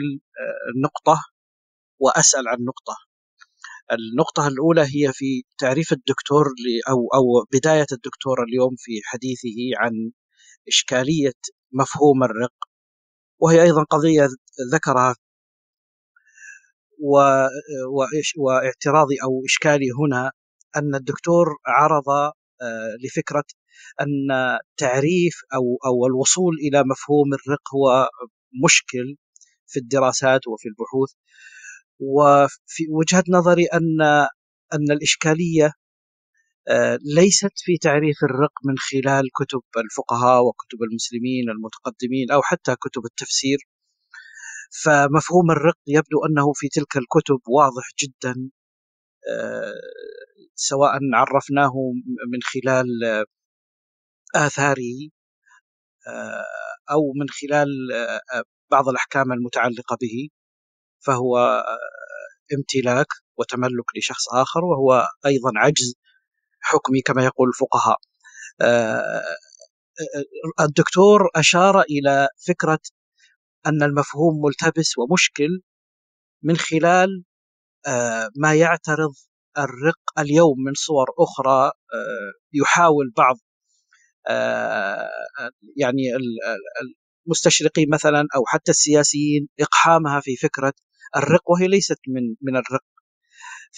نقطة 0.85 1.21
وأسأل 2.01 2.49
عن 2.49 2.59
نقطة. 2.65 2.97
النقطة 3.93 4.49
الأولى 4.49 4.83
هي 4.83 5.13
في 5.13 5.43
تعريف 5.59 5.93
الدكتور 5.93 6.47
أو 6.89 7.09
أو 7.15 7.47
بداية 7.53 7.87
الدكتور 7.93 8.45
اليوم 8.45 8.77
في 8.79 8.93
حديثه 9.05 9.79
عن 9.79 10.11
إشكالية 10.69 11.33
مفهوم 11.73 12.25
الرق 12.25 12.55
وهي 13.41 13.63
أيضا 13.63 13.83
قضية 13.83 14.29
ذكرها. 14.75 15.15
واعتراضي 18.39 19.17
أو 19.25 19.43
إشكالي 19.47 19.87
هنا 20.01 20.33
أن 20.77 20.95
الدكتور 20.95 21.47
عرض 21.67 22.09
آه، 22.63 22.97
لفكرة 23.05 23.45
أن 24.01 24.29
تعريف 24.77 25.35
أو 25.55 25.79
أو 25.87 26.07
الوصول 26.07 26.55
إلى 26.55 26.85
مفهوم 26.85 27.35
الرق 27.35 27.75
هو 27.75 28.09
مشكل 28.65 29.17
في 29.67 29.81
الدراسات 29.81 30.41
وفي 30.49 30.69
البحوث. 30.69 31.11
وفي 32.01 32.85
وجهة 32.91 33.25
نظري 33.29 33.65
أن 33.67 34.01
أن 34.75 34.91
الإشكالية 34.91 35.73
آه، 36.69 36.99
ليست 37.17 37.53
في 37.57 37.79
تعريف 37.79 38.17
الرق 38.25 38.53
من 38.65 38.75
خلال 38.79 39.25
كتب 39.41 39.63
الفقهاء 39.77 40.43
وكتب 40.45 40.79
المسلمين 40.91 41.51
المتقدمين 41.51 42.31
أو 42.31 42.43
حتى 42.43 42.77
كتب 42.77 43.05
التفسير. 43.05 43.59
فمفهوم 44.83 45.51
الرق 45.51 45.79
يبدو 45.87 46.19
أنه 46.31 46.53
في 46.55 46.69
تلك 46.69 46.97
الكتب 46.97 47.41
واضح 47.49 47.85
جدا 48.03 48.51
آه، 49.31 49.75
سواء 50.55 50.99
عرفناه 51.15 51.73
من 52.33 52.39
خلال 52.43 52.87
اثاره 54.37 55.09
آه، 56.09 56.45
أو 56.91 57.13
من 57.17 57.27
خلال 57.29 57.69
بعض 58.71 58.89
الأحكام 58.89 59.33
المتعلقة 59.33 59.97
به 60.01 60.29
فهو 61.07 61.63
امتلاك 62.55 63.07
وتملك 63.39 63.97
لشخص 63.97 64.29
آخر 64.33 64.65
وهو 64.65 65.09
أيضا 65.27 65.51
عجز 65.57 65.95
حكمي 66.61 67.01
كما 67.01 67.25
يقول 67.25 67.49
الفقهاء. 67.49 67.97
آه، 68.61 69.23
آه، 70.61 70.65
الدكتور 70.65 71.29
أشار 71.37 71.81
إلى 71.81 72.29
فكرة 72.49 72.79
أن 73.67 73.83
المفهوم 73.83 74.35
ملتبس 74.45 74.99
ومشكل 74.99 75.61
من 76.43 76.57
خلال 76.57 77.25
آه، 77.87 78.31
ما 78.37 78.55
يعترض 78.55 79.13
الرق 79.59 80.19
اليوم 80.19 80.55
من 80.67 80.73
صور 80.75 81.07
أخرى 81.19 81.73
يحاول 82.53 83.13
بعض 83.17 83.37
يعني 85.77 86.03
المستشرقين 87.27 87.87
مثلا 87.93 88.21
أو 88.21 88.43
حتى 88.47 88.71
السياسيين 88.71 89.49
إقحامها 89.61 90.21
في 90.21 90.37
فكرة 90.37 90.73
الرق 91.17 91.51
وهي 91.51 91.69
ليست 91.69 91.99
من 92.09 92.23
من 92.43 92.57
الرق. 92.57 92.85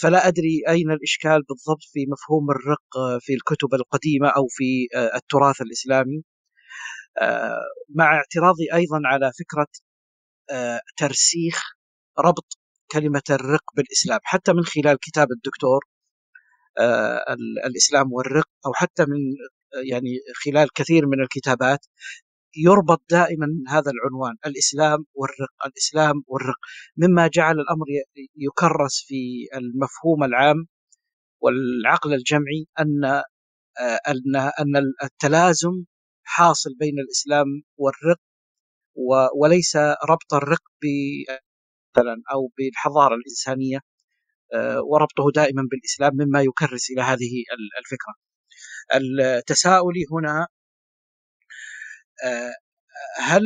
فلا 0.01 0.29
أدري 0.29 0.63
أين 0.69 0.91
الإشكال 0.91 1.43
بالضبط 1.49 1.83
في 1.93 2.07
مفهوم 2.13 2.51
الرق 2.51 3.19
في 3.21 3.35
الكتب 3.35 3.75
القديمة 3.75 4.29
أو 4.29 4.47
في 4.51 4.89
آه، 4.97 5.17
التراث 5.17 5.61
الإسلامي. 5.61 6.23
آه، 7.23 7.57
مع 7.97 8.17
اعتراضي 8.17 8.75
أيضا 8.75 9.01
على 9.05 9.33
فكرة 9.41 9.67
آه، 10.51 10.81
ترسيخ 10.97 11.63
ربط 12.19 12.59
كلمة 12.93 13.23
الرق 13.31 13.65
بالإسلام. 13.77 14.21
حتى 14.25 14.53
من 14.53 14.65
خلال 14.65 14.99
كتاب 15.01 15.29
الدكتور 15.33 15.81
الإسلام 17.67 18.13
والرق 18.13 18.49
أو 18.67 18.73
حتى 18.75 19.03
من 19.05 19.19
يعني 19.91 20.19
خلال 20.45 20.73
كثير 20.75 21.07
من 21.07 21.21
الكتابات 21.21 21.87
يربط 22.57 23.03
دائما 23.11 23.47
هذا 23.69 23.91
العنوان 23.91 24.37
الإسلام 24.47 25.07
والرق، 25.15 25.67
الإسلام 25.67 26.23
والرق، 26.27 26.59
مما 26.97 27.29
جعل 27.29 27.61
الأمر 27.61 27.87
يكرس 28.37 29.05
في 29.07 29.47
المفهوم 29.55 30.25
العام 30.25 30.67
والعقل 31.41 32.15
الجمعي 32.15 32.67
أن 32.81 33.05
أن 34.09 34.37
أن 34.37 34.93
التلازم 35.05 35.85
حاصل 36.25 36.71
بين 36.81 36.99
الإسلام 36.99 37.47
والرق 37.77 38.19
وليس 39.41 39.77
ربط 40.11 40.35
الرق 40.35 40.63
مثلا 41.97 42.23
أو 42.33 42.51
بالحضارة 42.59 43.15
الإنسانية 43.15 43.81
وربطه 44.91 45.25
دائما 45.35 45.63
بالإسلام 45.71 46.13
مما 46.15 46.43
يكرس 46.43 46.91
إلى 46.91 47.03
هذه 47.03 47.33
الفكرة. 47.81 48.30
التساؤل 48.95 49.95
هنا 50.13 50.47
هل 53.19 53.43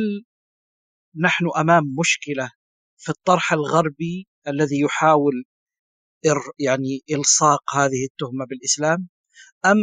نحن 1.23 1.45
أمام 1.57 1.83
مشكلة 1.99 2.51
في 2.97 3.09
الطرح 3.09 3.53
الغربي 3.53 4.27
الذي 4.47 4.79
يحاول 4.79 5.43
يعني 6.59 7.01
إلصاق 7.11 7.75
هذه 7.75 8.05
التهمة 8.11 8.45
بالإسلام؟ 8.49 9.07
أم 9.65 9.77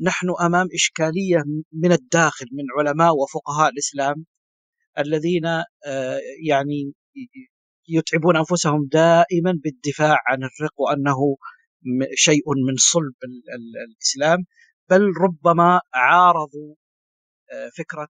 نحن 0.00 0.26
أمام 0.40 0.66
إشكالية 0.74 1.42
من 1.72 1.92
الداخل 1.92 2.46
من 2.52 2.64
علماء 2.78 3.12
وفقهاء 3.16 3.70
الإسلام 3.70 4.26
الذين 4.98 5.44
يعني 6.48 6.92
يتعبون 7.88 8.36
أنفسهم 8.36 8.88
دائما 8.92 9.60
بالدفاع 9.64 10.18
عن 10.26 10.38
الرق 10.38 10.80
وأنه 10.80 11.36
شيء 12.14 12.42
من 12.66 12.76
صلب 12.76 13.14
الإسلام 13.94 14.38
بل 14.90 15.02
ربما 15.20 15.80
عارضوا 15.94 16.74
فكرة 17.78 18.08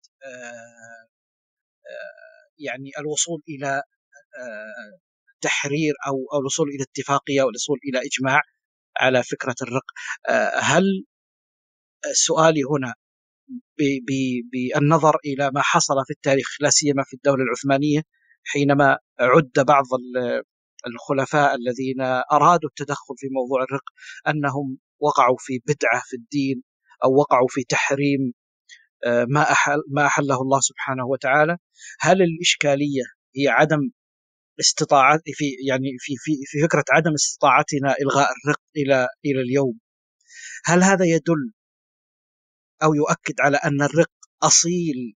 يعني 2.60 2.92
الوصول 3.00 3.42
إلى 3.50 3.84
تحرير 5.42 5.94
أو 6.08 6.40
الوصول 6.40 6.68
إلى 6.70 6.84
اتفاقية 6.84 7.42
والوصول 7.42 7.78
إلى 7.90 8.00
إجماع 8.00 8.42
على 8.98 9.24
فكرة 9.24 9.56
الرق. 9.62 9.86
هل 10.62 10.84
سؤالي 12.14 12.62
هنا 12.72 12.94
بالنظر 14.54 15.18
إلى 15.26 15.52
ما 15.52 15.62
حصل 15.62 15.94
في 16.08 16.14
التاريخ 16.14 16.48
لا 16.62 16.70
سيما 16.70 17.04
في 17.06 17.14
الدولة 17.14 17.44
العثمانية 17.44 18.02
حينما 18.44 18.98
عد 19.20 19.66
بعض 19.68 19.86
الخلفاء 20.88 21.56
الذين 21.56 22.02
أرادوا 22.32 22.70
التدخل 22.70 23.16
في 23.18 23.28
موضوع 23.32 23.64
الرق 23.64 23.84
أنهم 24.28 24.78
وقعوا 25.00 25.38
في 25.40 25.60
بدعة 25.68 26.02
في 26.06 26.16
الدين 26.16 26.64
أو 27.04 27.20
وقعوا 27.20 27.48
في 27.50 27.64
تحريم 27.64 28.34
ما 29.28 29.52
أحل 29.52 29.82
ما 29.92 30.06
أحله 30.06 30.42
الله 30.42 30.60
سبحانه 30.60 31.06
وتعالى. 31.06 31.58
هل 32.00 32.22
الإشكالية 32.22 33.04
هي 33.38 33.48
عدم 33.48 33.80
استطاعت 34.60 35.22
في 35.26 35.46
يعني 35.68 35.90
في 36.00 36.14
في 36.18 36.32
في 36.46 36.68
فكرة 36.68 36.84
عدم 36.92 37.14
استطاعتنا 37.14 37.96
إلغاء 38.02 38.30
الرق 38.32 38.62
إلى 38.78 39.08
إلى 39.26 39.42
اليوم 39.42 39.80
هل 40.66 40.84
هذا 40.84 41.06
يدل 41.06 41.54
أو 42.84 42.94
يؤكد 42.94 43.36
على 43.42 43.58
أن 43.58 43.82
الرق 43.82 44.12
أصيل 44.44 45.16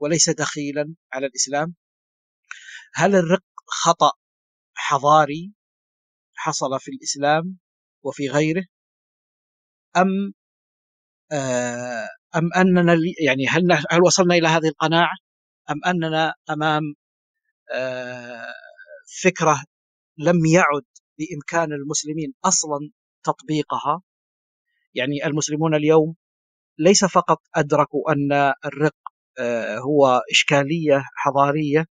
وليس 0.00 0.30
دخيلا 0.30 0.94
على 1.12 1.26
الإسلام؟ 1.26 1.74
هل 2.94 3.16
الرق 3.16 3.44
خطأ 3.66 4.12
حضاري 4.84 5.52
حصل 6.34 6.80
في 6.80 6.90
الإسلام 6.90 7.58
وفي 8.02 8.28
غيره 8.28 8.64
أم 9.96 10.32
آه 11.32 12.08
أم 12.36 12.52
أننا 12.56 12.96
يعني 13.26 13.46
هل 13.48 13.72
هل 13.72 14.02
وصلنا 14.06 14.34
إلى 14.34 14.48
هذه 14.48 14.68
القناعة؟ 14.68 15.16
أم 15.70 15.84
أننا 15.86 16.34
أمام 16.50 16.82
آه 17.74 18.54
فكرة 19.22 19.64
لم 20.18 20.36
يعد 20.54 20.84
بإمكان 21.18 21.72
المسلمين 21.72 22.34
أصلا 22.44 22.90
تطبيقها؟ 23.24 24.02
يعني 24.94 25.26
المسلمون 25.26 25.74
اليوم 25.74 26.14
ليس 26.78 27.04
فقط 27.04 27.42
أدركوا 27.54 28.12
أن 28.12 28.32
الرق 28.64 28.96
آه 29.38 29.78
هو 29.78 30.20
إشكالية 30.32 31.02
حضارية 31.16 31.86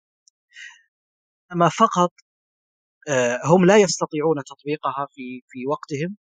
انما 1.52 1.68
فقط 1.68 2.12
هم 3.44 3.64
لا 3.66 3.76
يستطيعون 3.76 4.36
تطبيقها 4.46 5.06
في 5.10 5.42
في 5.48 5.66
وقتهم. 5.66 6.16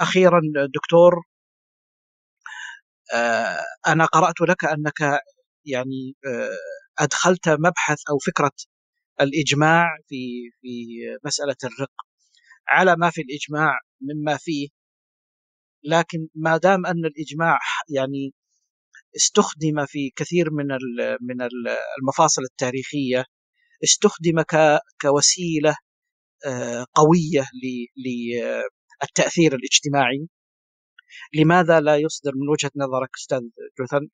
أخيرا 0.00 0.40
دكتور 0.74 1.14
أنا 3.86 4.04
قرأت 4.06 4.40
لك 4.40 4.64
أنك 4.64 5.20
يعني 5.66 6.16
أدخلت 6.98 7.48
مبحث 7.48 7.98
أو 8.10 8.18
فكرة 8.26 8.52
الإجماع 9.20 9.86
في 10.08 10.50
في 10.60 10.68
مسألة 11.24 11.56
الرق. 11.64 11.92
على 12.68 12.96
ما 12.96 13.10
في 13.10 13.20
الإجماع 13.22 13.78
مما 14.00 14.36
فيه 14.36 14.68
لكن 15.84 16.28
ما 16.34 16.56
دام 16.56 16.86
أن 16.86 17.04
الإجماع 17.04 17.58
يعني 17.96 18.34
استخدم 19.16 19.86
في 19.86 20.10
كثير 20.16 20.50
من 20.52 20.66
من 21.22 21.48
المفاصل 22.00 22.42
التاريخية 22.42 23.24
استخدم 23.84 24.42
كوسيلة 25.00 25.76
قوية 26.94 27.46
للتاثير 29.02 29.54
الاجتماعي. 29.54 30.28
لماذا 31.34 31.80
لا 31.80 31.96
يصدر 31.96 32.32
من 32.34 32.48
وجهة 32.48 32.70
نظرك 32.76 33.08
أستاذ 33.18 33.40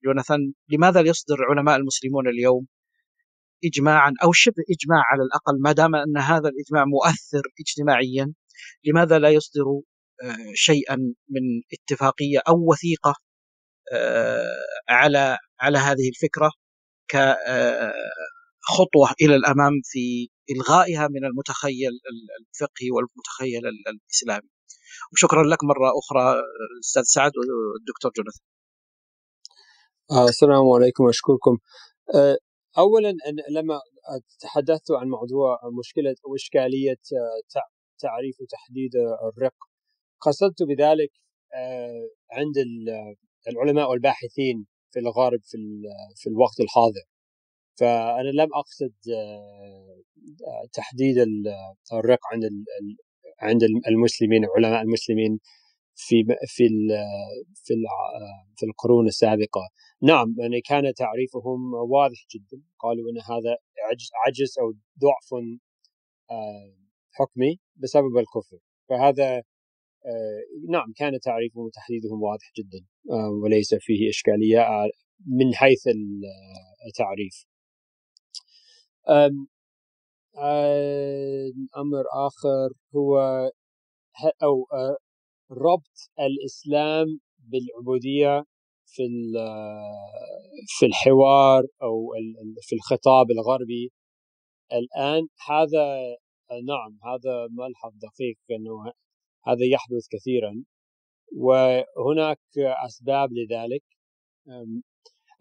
جوناثان 0.04 0.52
لماذا 0.68 1.02
لا 1.02 1.08
يصدر 1.08 1.36
علماء 1.50 1.76
المسلمون 1.76 2.28
اليوم 2.28 2.66
اجماعا 3.64 4.12
أو 4.22 4.32
شبه 4.32 4.62
إجماع 4.70 5.02
على 5.12 5.22
الأقل 5.22 5.60
ما 5.60 5.72
دام 5.72 5.94
أن 5.94 6.18
هذا 6.18 6.48
الإجماع 6.48 6.84
مؤثر 6.84 7.42
اجتماعيا؟ 7.60 8.32
لماذا 8.84 9.18
لا 9.18 9.30
يصدروا 9.30 9.82
شيئا 10.54 10.96
من 11.28 11.42
اتفاقية 11.72 12.38
أو 12.48 12.70
وثيقة 12.70 13.14
على 14.88 15.38
على 15.60 15.78
هذه 15.78 16.08
الفكرة 16.08 16.50
خطوة 18.76 19.08
إلى 19.22 19.34
الأمام 19.36 19.72
في 19.84 20.28
إلغائها 20.50 21.08
من 21.08 21.24
المتخيل 21.24 21.92
الفقهي 22.40 22.90
والمتخيل 22.90 23.62
الإسلامي. 23.66 24.50
وشكرا 25.12 25.42
لك 25.42 25.64
مرة 25.64 25.88
أخرى 25.98 26.42
أستاذ 26.84 27.02
سعد 27.02 27.32
والدكتور 27.36 28.10
جوناثان. 28.16 28.44
السلام 30.28 30.70
عليكم 30.76 31.04
وأشكركم 31.04 31.58
أولا 32.78 33.14
لما 33.50 33.80
تحدثت 34.40 34.90
عن 34.90 35.08
موضوع 35.08 35.60
مشكلة 35.78 36.14
أو 36.26 36.34
إشكالية 36.34 37.00
تعريف 37.98 38.40
وتحديد 38.40 38.90
الرق 39.28 39.54
قصدت 40.20 40.62
بذلك 40.62 41.10
عند 42.32 42.56
العلماء 43.48 43.90
والباحثين 43.90 44.66
في 44.90 44.98
الغرب 44.98 45.40
في 46.16 46.26
الوقت 46.26 46.60
الحاضر. 46.60 47.17
فأنا 47.78 48.28
لم 48.28 48.48
أقصد 48.54 48.92
تحديد 50.72 51.16
الرق 51.92 52.18
عند 52.32 52.50
عند 53.40 53.62
المسلمين 53.88 54.42
علماء 54.56 54.82
المسلمين 54.82 55.38
في 55.96 56.24
في 56.46 56.68
في 57.54 57.74
في 58.56 58.66
القرون 58.66 59.06
السابقة. 59.06 59.60
نعم 60.02 60.34
يعني 60.38 60.60
كان 60.60 60.94
تعريفهم 60.94 61.74
واضح 61.74 62.26
جدا. 62.34 62.62
قالوا 62.78 63.10
إن 63.10 63.18
هذا 63.20 63.56
عجز 64.26 64.58
أو 64.60 64.72
ضعف 65.00 65.28
حكمي 67.12 67.58
بسبب 67.76 68.18
الكفر. 68.18 68.58
فهذا 68.88 69.42
نعم 70.70 70.92
كان 70.96 71.20
تعريفهم 71.20 71.64
وتحديدهم 71.64 72.22
واضح 72.22 72.52
جدا 72.58 72.86
وليس 73.42 73.74
فيه 73.74 74.08
إشكالية 74.08 74.66
من 75.26 75.54
حيث 75.54 75.82
التعريف. 76.88 77.44
أمر 81.76 82.04
آخر 82.26 82.68
هو 82.96 83.18
أو 84.42 84.66
ربط 85.50 86.10
الإسلام 86.20 87.20
بالعبودية 87.38 88.44
في 88.86 89.02
في 90.78 90.86
الحوار 90.86 91.62
أو 91.82 92.12
في 92.60 92.74
الخطاب 92.74 93.30
الغربي. 93.30 93.92
الآن 94.72 95.28
هذا 95.48 96.16
نعم 96.50 96.98
هذا 97.04 97.46
ملحظ 97.50 97.92
دقيق 97.96 98.38
أنه 98.50 98.92
هذا 99.44 99.64
يحدث 99.72 100.06
كثيرا. 100.10 100.64
وهناك 101.32 102.40
أسباب 102.86 103.28
لذلك. 103.32 103.82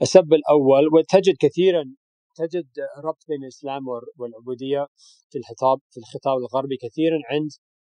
السبب 0.01 0.33
الأول 0.33 0.87
وتجد 0.93 1.35
كثيرا 1.39 1.95
تجد 2.37 2.67
ربط 3.05 3.23
بين 3.27 3.43
الإسلام 3.43 3.83
والعبودية 4.19 4.87
في 5.29 5.37
الخطاب 5.37 5.77
في 5.91 5.97
الخطاب 5.97 6.37
الغربي 6.37 6.77
كثيرا 6.83 7.19
عند 7.31 7.49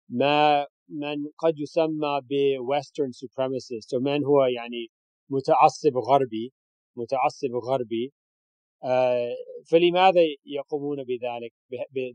ما 0.09 0.67
من 0.89 1.19
قد 1.39 1.55
يسمى 1.59 2.21
ب 2.31 2.33
Western 2.73 3.11
supremacist 3.23 3.89
ومن 3.97 4.25
هو 4.25 4.45
يعني 4.45 4.87
متعصب 5.31 5.97
غربي 6.11 6.53
متعصب 6.97 7.53
غربي. 7.69 8.13
فلماذا 9.71 10.21
يقومون 10.47 10.97
بذلك 11.05 11.53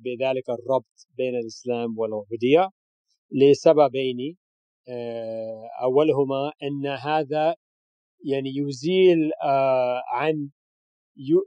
بذلك 0.03 0.49
الربط 0.49 1.07
بين 1.17 1.35
الإسلام 1.35 1.97
والعبودية؟ 1.97 2.69
لسببين. 3.31 4.37
أولهما 5.83 6.51
أن 6.63 6.87
هذا 6.87 7.55
يعني 8.25 8.49
يزيل 8.55 9.31
عن 10.13 10.49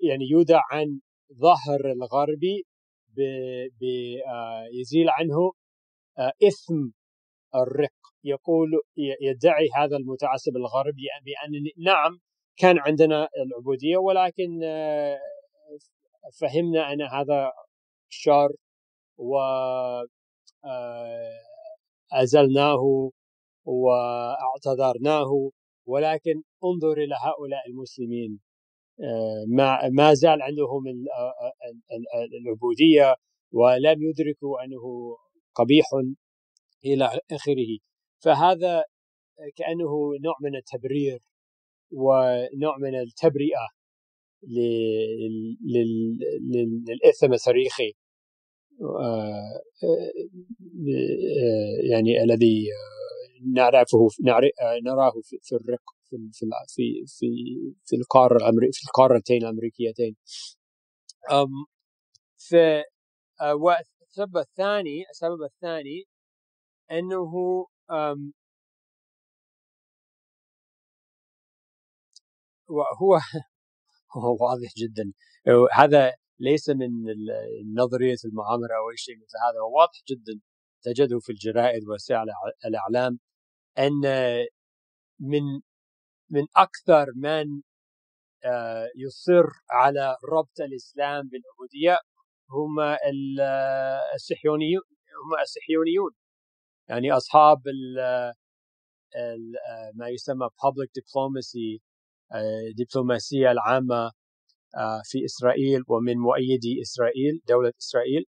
يعني 0.03 0.25
يودع 0.31 0.61
عن 0.71 1.01
ظهر 1.33 1.93
الغربي 1.93 2.65
يزيل 4.81 5.09
عنه 5.09 5.53
إثم 6.21 6.91
الرق. 7.55 7.91
يقول 8.27 8.71
يدعي 9.23 9.69
هذا 9.77 9.97
المتعصب 9.97 10.57
الغربي 10.57 11.03
بأن 11.25 11.85
نعم 11.85 12.19
كان 12.57 12.79
عندنا 12.79 13.29
العبودية 13.47 13.97
ولكن 13.97 14.61
فهمنا 16.41 16.93
أن 16.93 17.03
هذا 17.03 17.53
شر 18.09 18.53
و 19.19 19.39
أزلناه 22.13 23.11
وأعتذرناه 23.65 25.51
ولكن 25.87 26.43
انظر 26.65 26.93
إلى 26.93 27.15
هؤلاء 27.15 27.69
المسلمين. 27.69 28.41
ما 29.49 29.89
ما 29.89 30.15
زال 30.15 30.43
عندهم 30.43 30.83
العبودية 32.41 33.15
ولم 33.53 34.03
يدركوا 34.03 34.65
أنه 34.65 35.17
قبيح 35.55 35.87
إلى 36.85 37.05
آخره. 37.33 37.79
فهذا 38.25 38.85
كأنه 39.57 39.91
نوع 40.25 40.35
من 40.43 40.57
التبرير 40.57 41.21
ونوع 41.93 42.79
من 42.79 43.01
التبرئة 43.01 43.69
للاثم 46.89 47.33
التاريخي 47.33 47.93
يعني 51.91 52.23
الذي 52.23 52.67
نعرفه 53.55 54.09
نراه 54.85 55.13
في 55.43 55.53
الرق. 55.53 55.94
في 56.33 56.47
في 56.69 57.05
في 57.07 57.27
في 57.85 57.97
القارة 57.97 58.39
في 58.73 58.83
القارتين 58.89 59.43
الأمريكيتين. 59.43 60.17
والسبب 63.55 64.37
الثاني 64.37 65.05
السبب 65.11 65.43
الثاني 65.43 66.05
أنه 66.91 67.17
هو 72.71 73.19
هو 74.17 74.37
واضح 74.41 74.71
جدا. 74.77 75.13
هذا 75.75 76.13
ليس 76.41 76.71
من 76.71 76.91
نظرية 77.79 78.17
المؤامره 78.25 78.75
أو 78.77 78.97
شيء 78.97 79.17
مثل 79.17 79.37
هذا. 79.47 79.61
هو 79.61 79.79
واضح 79.79 80.03
جدا. 80.11 80.41
تجده 80.83 81.19
في 81.21 81.33
الجرائد 81.33 81.89
وسائل 81.89 82.27
الإعلام 82.67 83.19
أن 83.79 84.03
من 85.21 85.61
من 86.31 86.47
أكثر 86.57 87.07
من 87.17 87.63
آه، 88.45 88.89
يصر 88.97 89.47
على 89.71 90.17
ربط 90.33 90.61
الإسلام 90.61 91.29
بالعبودية 91.29 91.99
هم 92.51 92.81
الصهيونيون 94.15 94.83
هم 95.25 95.41
الصهيونيون. 95.43 96.11
يعني 96.89 97.13
ال 97.67 97.99
ال 99.17 99.53
ما 99.95 100.09
يسمى 100.09 100.47
public 100.47 100.89
diplomacy 101.01 101.81
الدبلوماسية 102.71 103.51
العامة 103.51 104.11
آه، 104.77 105.01
في 105.05 105.25
إسرائيل 105.25 105.83
ومن 105.89 106.17
مؤيدي 106.19 106.83
إسرائيل 106.83 107.41
دولة 107.49 107.73
إسرائيل 107.81 108.25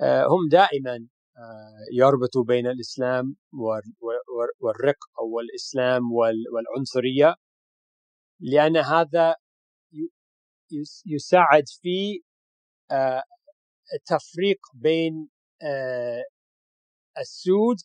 آه، 0.00 0.24
هم 0.26 0.48
دائما 0.50 0.96
آه، 1.38 1.84
يربطوا 1.92 2.44
بين 2.44 2.66
الإسلام 2.66 3.36
والرق 4.60 4.96
أو 5.20 5.40
الاسلام 5.40 6.12
والعنصرية 6.52 7.34
لأن 8.40 8.76
هذا 8.76 9.34
يساعد 11.06 11.64
في 11.68 12.22
التفريق 13.94 14.58
بين 14.74 15.28
السود 17.18 17.76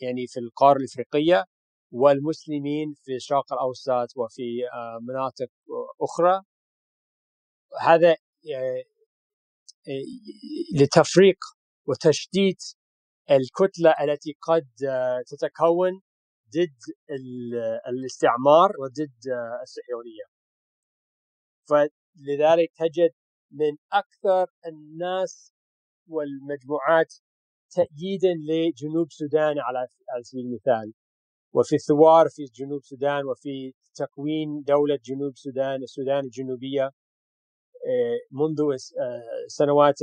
يعني 0.00 0.26
في 0.26 0.40
القارة 0.40 0.78
الإفريقية 0.78 1.44
والمسلمين 1.92 2.94
في 3.04 3.14
الشرق 3.14 3.52
الاوسط 3.52 4.16
وفي 4.16 4.68
آه، 4.72 4.98
مناطق 5.02 5.50
أخرى. 6.00 6.42
هذا 7.80 8.10
آه، 8.10 8.84
لتفريق 10.74 11.36
وتشتيت 11.86 12.62
الكتلة 13.30 13.90
التي 13.90 14.36
قد 14.42 14.68
آه، 14.88 15.22
تتكون 15.26 16.00
ضد 16.54 16.80
الاستعمار 17.88 18.70
وضد 18.80 19.22
الصهيونيه 19.62 20.38
فلذلك 21.68 22.72
تجد 22.76 23.10
من 23.50 23.76
أكثر 23.92 24.46
الناس 24.66 25.52
والمجموعات 26.08 27.14
تأييدا 27.70 28.34
لجنوب 28.48 29.06
السودان 29.06 29.58
على 29.58 29.88
سبيل 30.22 30.44
المثال. 30.46 30.92
وفي 31.54 31.74
الثوار 31.74 32.28
في 32.28 32.44
جنوب 32.44 32.78
السودان 32.78 33.24
وفي 33.24 33.72
تكوين 33.94 34.62
دولة 34.62 34.98
جنوب 35.04 35.32
السودان 35.32 35.82
السودان 35.82 36.24
الجنوبية 36.24 36.84
آه، 36.84 38.18
منذ 38.32 38.60
آه، 38.60 39.46
سنوات 39.46 39.98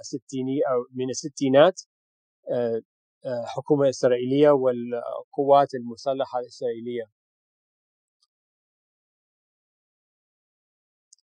الستينية 0.00 0.62
أو 0.72 0.86
من 0.94 1.10
الستينات. 1.10 1.80
آه، 2.48 3.44
حكومة 3.46 3.88
إسرائيلية 3.88 4.50
والقوات 4.50 5.74
المسلحة 5.74 6.38
الإسرائيلية. 6.40 7.04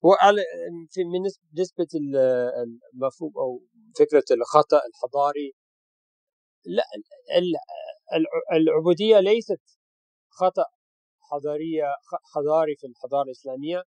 وعلى 0.04 0.42
في 0.92 1.02
بالنسبة 1.04 1.88
المفهوم 2.94 3.34
أو 3.38 3.62
فكرة 4.00 4.24
الخطأ 4.32 4.82
الحضاري 4.88 5.54
لا 6.66 6.84
العبودية 8.54 9.20
ليست 9.20 9.62
خطأ 10.30 10.66
حضارية 11.22 11.86
حضاري 12.36 12.76
في 12.76 12.88
الحضارة 12.88 13.24
الإسلامية. 13.24 13.84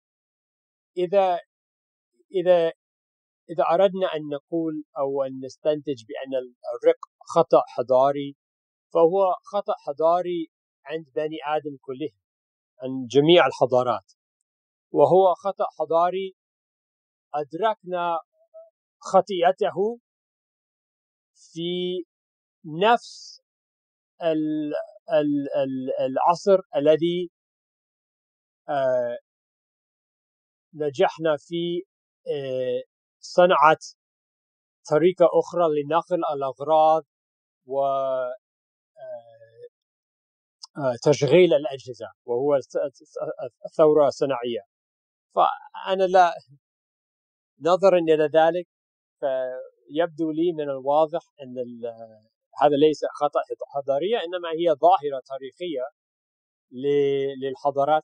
إذا 0.96 1.38
إذا 2.34 2.72
إذا 3.50 3.64
أردنا 3.70 4.06
أن 4.16 4.20
نقول 4.28 4.84
أو 4.98 5.22
أن 5.22 5.40
نستنتج 5.44 6.04
بأن 6.08 6.32
الرق 6.74 7.13
خطأ 7.24 7.62
حضاري 7.68 8.36
فهو 8.94 9.34
خطأ 9.42 9.74
حضاري 9.86 10.50
عند 10.84 11.06
بني 11.16 11.38
آدم 11.46 11.76
كلهم 11.80 12.18
عند 12.82 13.08
جميع 13.08 13.46
الحضارات. 13.46 14.12
وهو 14.92 15.34
خطأ 15.34 15.66
حضاري 15.78 16.34
أدركنا 17.34 18.18
خطيئته 19.00 19.98
في 21.34 22.04
نفس 22.82 23.40
العصر 26.00 26.60
الذي 26.76 27.30
آه، 28.68 29.18
نجحنا 30.74 31.36
في 31.38 31.82
آه، 32.28 32.82
صنعة 33.20 33.78
طريقة 34.90 35.28
أخرى 35.40 35.82
لنقل 35.82 36.20
الأغراض 36.34 37.04
و 37.66 37.80
آه، 40.78 40.94
تشغيل 41.02 41.54
الأجهزة 41.54 42.06
وهو 42.24 42.58
الثورة 43.66 44.06
الصناعية. 44.08 44.60
فأنا 45.34 46.04
لا 46.04 46.32
نظرا 47.60 47.98
إلى 47.98 48.24
ذلك 48.24 48.66
فيبدو 49.20 50.30
لي 50.30 50.52
من 50.52 50.70
الواضح 50.70 51.20
أن 51.42 51.54
هذا 52.62 52.76
ليس 52.76 53.00
خطأ 53.20 53.40
حضارية 53.74 54.16
إنما 54.16 54.48
هي 54.48 54.74
ظاهرة 54.74 55.22
تاريخية 55.26 55.82
للحضارات 57.42 58.02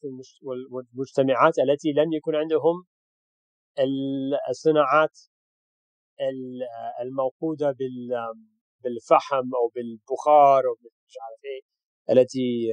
والمجتمعات 0.70 1.58
التي 1.58 1.92
لم 1.92 2.12
يكن 2.12 2.34
عندهم 2.34 2.84
الصناعات 4.50 5.18
الموقودة 7.02 7.76
بالفحم 8.84 9.54
أو 9.54 9.68
بالبخار 9.74 10.64
أو 10.66 10.76
مش 11.08 11.14
عارف 11.22 11.40
إيه 11.44 11.60
التي 12.10 12.68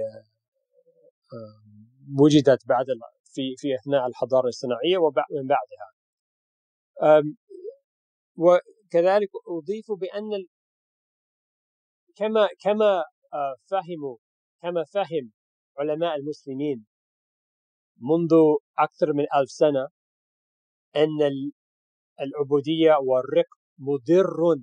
وجدت 2.19 2.67
بعد 2.67 2.85
في 3.33 3.55
في 3.57 3.75
أثناء 3.75 4.07
الحضارة 4.07 4.47
الصناعية 4.47 4.97
ومن 4.97 5.47
بعدها. 5.47 5.87
وكذلك 8.37 9.29
أضيف 9.47 9.91
بأن 9.91 10.45
كما 12.15 12.47
كما 12.59 13.03
آه، 13.33 13.55
فهموا 13.71 14.17
كما 14.61 14.83
فهم 14.83 15.31
علماء 15.79 16.15
المسلمين 16.15 16.85
منذ 17.97 18.33
أكثر 18.79 19.13
من 19.13 19.23
ألف 19.35 19.49
سنة 19.49 19.87
أن 20.95 21.51
العبودية 22.21 22.95
والرق 23.03 23.45
مضر 23.77 24.55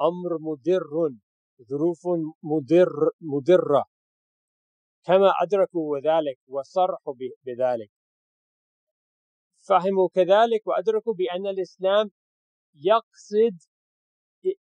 أمر 0.00 0.38
مضر 0.40 1.14
ظروف 1.62 2.02
مضر 2.42 3.10
مضرة 3.20 3.84
كما 5.04 5.32
أدركوا 5.42 5.98
ذلك 5.98 6.38
وصرحوا 6.46 7.14
بذلك. 7.46 7.90
فهموا 9.68 10.08
كذلك 10.14 10.66
وأدركوا 10.66 11.14
بأن 11.14 11.46
الإسلام 11.46 12.10
يقصد 12.74 13.58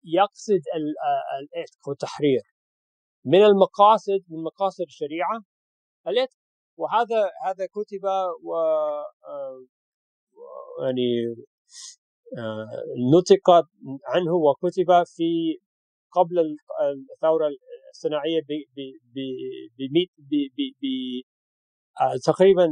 يقصد 0.04 0.62
العتق 0.76 1.89
والتحرير. 1.89 2.41
من 3.26 3.43
المقاصد 3.43 4.23
من 4.30 4.43
مقاصد 4.43 4.82
الشريعة 4.82 5.39
العتق 6.08 6.38
وهذا 6.78 7.32
هذا 7.45 7.65
كتب 7.65 8.04
و 8.43 8.56
يعني 10.84 11.36
نطق 13.13 13.50
عنه 14.06 14.34
وكتب 14.34 15.04
في 15.16 15.60
قبل 16.12 16.40
الثورة 17.13 17.50
الصناعية 17.94 18.42
ب 18.42 18.46
تقريبا 22.26 22.68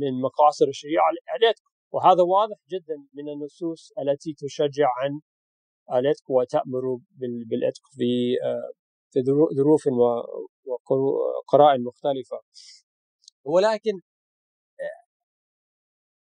من 0.00 0.20
مقاصد 0.20 0.66
الشريعة 0.68 1.04
العتق 1.40 1.62
وهذا 1.92 2.22
واضح 2.22 2.56
جدا 2.70 2.96
من 3.14 3.28
النصوص 3.28 3.92
التي 3.98 4.34
تشجع 4.38 4.86
عن 5.02 5.20
العتق 6.00 6.30
وتأمر 6.30 6.98
بالعتق 7.46 7.82
في 7.96 8.36
في 9.10 9.20
ظروف 9.56 9.82
وقرائن 10.66 11.84
مختلفة. 11.84 12.40
ولكن 13.44 14.00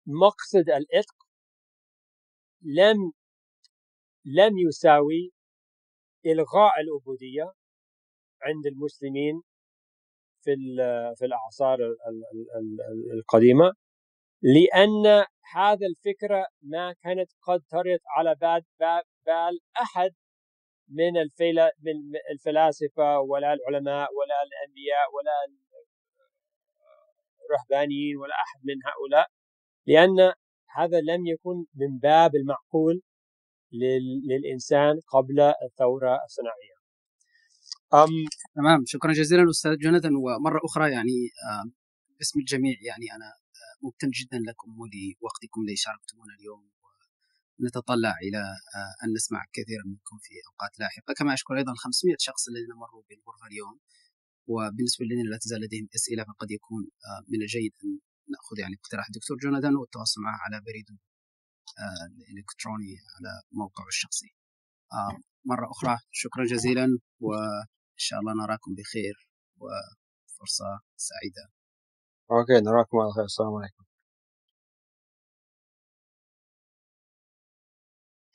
مقصد 0.08 0.70
العتق 0.70 1.16
لم 2.62 3.12
لم 4.26 4.58
يساوي 4.68 5.32
إلغاء 6.26 6.82
العبودية 6.82 7.52
عند 8.42 8.66
المسلمين 8.66 9.42
في 10.44 10.56
في 11.18 11.26
الأعصار 11.26 11.78
القديمة 13.14 13.74
لأن 14.42 15.26
هذا 15.54 15.88
الفكرة 15.88 16.46
ما 16.62 16.94
كانت 17.04 17.32
قد 17.42 17.62
طرت 17.72 18.02
على 18.18 18.36
بال 18.42 18.64
بال 19.26 19.60
أحد 19.82 20.12
من 20.90 21.14
من 21.84 22.20
الفلاسفة 22.32 23.20
ولا 23.20 23.54
العلماء 23.54 24.10
ولا 24.18 24.44
الأنبياء 24.48 25.08
ولا 25.16 25.32
الرهبانيين 27.46 28.18
ولا 28.18 28.34
أحد 28.36 28.60
من 28.64 28.76
هؤلاء 28.86 29.28
لأن 29.88 30.34
هذا 30.76 31.02
لم 31.02 31.26
يكن 31.26 31.66
من 31.76 32.00
باب 32.00 32.36
المعقول 32.36 33.02
للإنسان 34.30 35.00
قبل 35.14 35.40
الثورة 35.40 36.20
الصناعية. 36.26 36.77
أم 37.94 38.10
تمام 38.56 38.84
شكرا 38.86 39.14
جزيلا 39.14 39.50
أستاذ 39.50 39.78
جوناثان 39.78 40.16
ومرة 40.16 40.60
أخرى 40.64 40.92
يعني 40.92 41.30
باسم 42.20 42.40
الجميع 42.40 42.76
يعني 42.82 43.06
أنا 43.16 43.34
ممتن 43.84 44.10
جدا 44.10 44.40
لكم 44.50 44.70
ولوقتكم 44.80 45.62
اللي 45.62 45.76
شاركتمونا 45.76 46.34
اليوم 46.40 46.72
ونتطلع 47.60 48.16
إلى 48.22 48.42
أن 49.04 49.14
نسمع 49.16 49.46
كثيرا 49.54 49.84
منكم 49.86 50.18
في 50.22 50.34
أوقات 50.48 50.80
لاحقة. 50.80 51.14
كما 51.18 51.34
أشكر 51.34 51.58
أيضا 51.58 51.74
500 51.76 52.16
شخص 52.20 52.48
الذين 52.48 52.74
مروا 52.82 53.04
بالغرفة 53.10 53.48
اليوم 53.48 53.80
وبالنسبة 54.48 55.06
للذين 55.06 55.28
لا 55.32 55.38
تزال 55.38 55.62
لديهم 55.62 55.88
أسئلة 55.96 56.24
فقد 56.24 56.52
يكون 56.52 56.82
من 57.32 57.42
الجيد 57.42 57.74
أن 57.84 58.00
نأخذ 58.34 58.60
يعني 58.60 58.76
اقتراح. 58.76 59.06
الدكتور 59.08 59.38
جوناثان 59.38 59.76
والتواصل 59.76 60.22
معه 60.22 60.38
على 60.46 60.62
بريده 60.68 60.98
الالكتروني 62.32 62.94
على 63.16 63.32
موقعه 63.52 63.88
الشخصي. 63.88 64.30
مرة 65.46 65.72
أخرى 65.72 65.98
شكرا 66.12 66.46
جزيلا 66.46 67.00
وإن 67.98 68.06
شاء 68.06 68.20
الله 68.20 68.34
نراكم 68.46 68.76
بخير 68.76 69.28
وفرصة 69.58 70.82
سعيدة. 70.96 71.52
أوكي 72.32 72.54
نراكم 72.66 72.98
على 72.98 73.12
خير. 73.16 73.24
السلام 73.26 73.54
عليكم. 73.56 73.84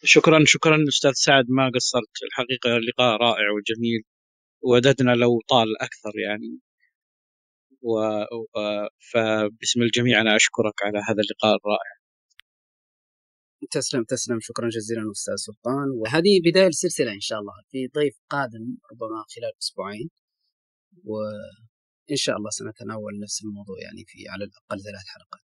شكرا 0.04 0.38
شكرا 0.46 0.76
أستاذ 0.88 1.12
سعد. 1.14 1.44
ما 1.48 1.70
قصرت. 1.74 2.22
الحقيقة 2.26 2.70
لقاء 2.78 3.16
رائع 3.16 3.46
وجميل. 3.56 4.02
وددنا 4.62 5.12
لو 5.12 5.40
طال 5.48 5.82
أكثر 5.82 6.12
يعني. 6.18 6.58
و... 7.82 8.00
فباسم 9.12 9.82
الجميع 9.82 10.20
أنا 10.20 10.36
أشكرك 10.36 10.74
على 10.82 10.98
هذا 10.98 11.20
اللقاء 11.22 11.56
الرائع. 11.56 12.01
تسلم 13.70 14.04
تسلم. 14.04 14.40
شكرا 14.40 14.68
جزيلا 14.68 15.10
أستاذ 15.10 15.34
سلطان. 15.36 15.88
وهذه 15.90 16.40
بداية 16.44 16.66
السلسلة 16.66 17.12
إن 17.12 17.20
شاء 17.20 17.40
الله. 17.40 17.52
في 17.70 17.86
ضيف 17.86 18.14
قادم 18.30 18.76
ربما 18.92 19.24
خلال 19.36 19.52
أسبوعين. 19.62 20.10
وإن 21.04 22.16
شاء 22.16 22.36
الله 22.36 22.50
سنتناول 22.50 23.20
نفس 23.20 23.44
الموضوع 23.44 23.76
يعني 23.82 24.04
في 24.06 24.28
على 24.28 24.44
الأقل 24.44 24.82
ثلاث 24.82 25.06
حلقات. 25.06 25.42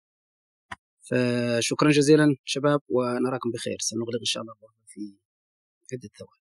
فشكرا 1.09 1.91
جزيلا 1.91 2.35
شباب 2.45 2.79
ونراكم 2.89 3.51
بخير. 3.51 3.77
سنغلق 3.79 4.19
إن 4.19 4.25
شاء 4.25 4.43
الله 4.43 4.53
في 4.87 5.01
عدة 5.93 6.09
ثواني. 6.19 6.40